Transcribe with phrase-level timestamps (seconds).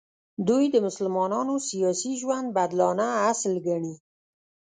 [0.47, 3.95] دوی د مسلمانانو سیاسي ژوند بدلانه اصل ګڼي.